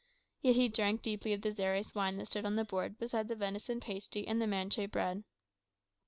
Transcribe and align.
Yet 0.41 0.55
he 0.55 0.67
drank 0.67 1.03
deeply 1.03 1.31
of 1.33 1.43
the 1.43 1.51
Xeres 1.51 1.93
wine 1.93 2.17
that 2.17 2.25
stood 2.25 2.43
on 2.43 2.55
the 2.55 2.65
board 2.65 2.97
beside 2.97 3.27
the 3.27 3.35
venison 3.35 3.79
pasty 3.79 4.27
and 4.27 4.41
the 4.41 4.47
manchet 4.47 4.87
bread. 4.89 5.25